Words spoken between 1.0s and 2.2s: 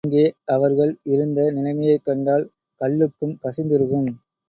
இருந்த நிலைமையைக்